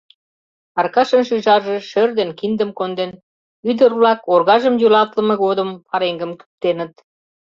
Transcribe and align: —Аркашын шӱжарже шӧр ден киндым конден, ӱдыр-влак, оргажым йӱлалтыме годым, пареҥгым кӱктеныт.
—Аркашын 0.79 1.21
шӱжарже 1.27 1.77
шӧр 1.89 2.09
ден 2.19 2.29
киндым 2.39 2.69
конден, 2.79 3.11
ӱдыр-влак, 3.69 4.19
оргажым 4.33 4.75
йӱлалтыме 4.81 5.35
годым, 5.43 5.69
пареҥгым 5.89 6.31
кӱктеныт. 6.39 6.93